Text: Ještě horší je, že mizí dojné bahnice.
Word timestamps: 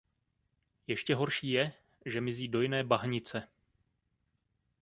Ještě 0.87 1.15
horší 1.15 1.49
je, 1.51 1.73
že 2.05 2.21
mizí 2.21 2.47
dojné 2.47 2.83
bahnice. 2.83 3.47